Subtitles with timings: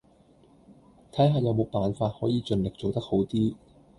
[1.11, 3.53] 睇下有冇辦法可以盡力做得好啲